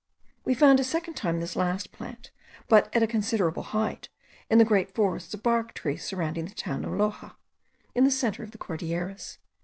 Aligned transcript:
We 0.45 0.55
found 0.55 0.79
a 0.79 0.83
second 0.83 1.13
time 1.13 1.39
this 1.39 1.55
last 1.55 1.91
plant, 1.91 2.31
but 2.67 2.89
at 2.95 3.03
a 3.03 3.05
considerable 3.05 3.61
height, 3.61 4.09
in 4.49 4.57
the 4.57 4.65
great 4.65 4.95
forests 4.95 5.31
of 5.35 5.43
bark 5.43 5.75
trees 5.75 6.03
surrounding 6.03 6.45
the 6.45 6.55
town 6.55 6.83
of 6.83 6.91
Loxa, 6.93 7.35
in 7.93 8.03
the 8.03 8.09
centre 8.09 8.41
of 8.41 8.49
the 8.49 8.57
Cordilleras.) 8.57 9.37